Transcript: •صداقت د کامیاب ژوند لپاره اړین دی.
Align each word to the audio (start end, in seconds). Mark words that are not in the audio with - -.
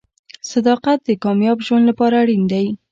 •صداقت 0.51 0.99
د 1.03 1.09
کامیاب 1.23 1.57
ژوند 1.65 1.83
لپاره 1.89 2.15
اړین 2.23 2.43
دی. 2.51 2.65